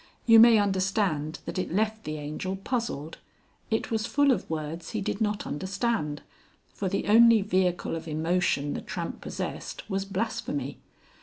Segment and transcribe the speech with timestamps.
[0.25, 3.19] You may understand that it left the Angel puzzled.
[3.69, 6.23] It was full of words he did not understand,
[6.73, 10.79] for the only vehicle of emotion the Tramp possessed was blasphemy.